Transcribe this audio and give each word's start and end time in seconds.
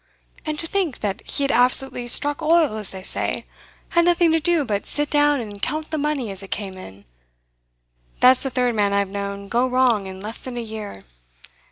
And 0.47 0.57
to 0.59 0.65
think 0.65 1.01
that 1.01 1.21
he 1.29 1.43
had 1.43 1.51
absolutely 1.51 2.07
struck 2.07 2.41
oil, 2.41 2.75
as 2.77 2.89
they 2.89 3.03
say; 3.03 3.45
had 3.89 4.03
nothing 4.05 4.31
to 4.31 4.39
do 4.39 4.65
but 4.65 4.87
sit 4.87 5.11
down 5.11 5.39
and 5.39 5.61
count 5.61 5.91
the 5.91 5.99
money 5.99 6.31
as 6.31 6.41
it 6.41 6.49
came 6.49 6.75
in! 6.75 7.05
That's 8.19 8.41
the 8.41 8.49
third 8.49 8.73
man 8.73 8.93
I've 8.93 9.09
known 9.09 9.47
go 9.47 9.67
wrong 9.67 10.07
in 10.07 10.19
less 10.19 10.39
than 10.39 10.57
a 10.57 10.59
year. 10.59 11.03